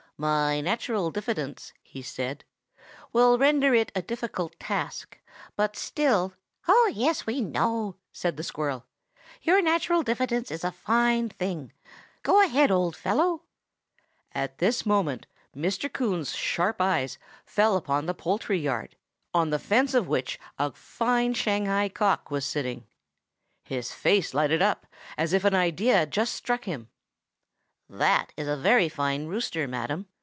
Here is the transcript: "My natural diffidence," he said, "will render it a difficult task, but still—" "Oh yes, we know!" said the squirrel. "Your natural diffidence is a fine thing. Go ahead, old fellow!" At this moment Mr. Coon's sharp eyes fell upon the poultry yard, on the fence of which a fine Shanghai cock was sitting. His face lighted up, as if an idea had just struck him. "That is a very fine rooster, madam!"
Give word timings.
"My 0.23 0.61
natural 0.61 1.09
diffidence," 1.09 1.73
he 1.81 2.03
said, 2.03 2.43
"will 3.11 3.39
render 3.39 3.73
it 3.73 3.91
a 3.95 4.03
difficult 4.03 4.53
task, 4.59 5.17
but 5.55 5.75
still—" 5.75 6.35
"Oh 6.67 6.91
yes, 6.93 7.25
we 7.25 7.41
know!" 7.41 7.95
said 8.11 8.37
the 8.37 8.43
squirrel. 8.43 8.85
"Your 9.41 9.63
natural 9.63 10.03
diffidence 10.03 10.51
is 10.51 10.63
a 10.63 10.71
fine 10.71 11.29
thing. 11.29 11.73
Go 12.21 12.39
ahead, 12.43 12.69
old 12.69 12.95
fellow!" 12.95 13.41
At 14.31 14.59
this 14.59 14.85
moment 14.85 15.25
Mr. 15.57 15.91
Coon's 15.91 16.35
sharp 16.35 16.79
eyes 16.79 17.17
fell 17.43 17.75
upon 17.75 18.05
the 18.05 18.13
poultry 18.13 18.59
yard, 18.59 18.95
on 19.33 19.49
the 19.49 19.57
fence 19.57 19.95
of 19.95 20.07
which 20.07 20.39
a 20.59 20.71
fine 20.73 21.33
Shanghai 21.33 21.89
cock 21.89 22.29
was 22.29 22.45
sitting. 22.45 22.85
His 23.63 23.91
face 23.91 24.35
lighted 24.35 24.61
up, 24.61 24.85
as 25.17 25.33
if 25.33 25.43
an 25.45 25.55
idea 25.55 25.97
had 25.97 26.11
just 26.11 26.35
struck 26.35 26.65
him. 26.65 26.89
"That 27.89 28.31
is 28.37 28.47
a 28.47 28.55
very 28.55 28.87
fine 28.87 29.25
rooster, 29.25 29.67
madam!" 29.67 30.07